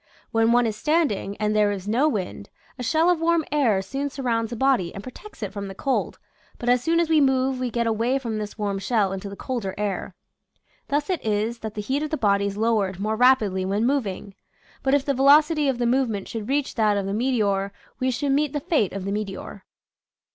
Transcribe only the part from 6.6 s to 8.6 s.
as soon as we move we get away from this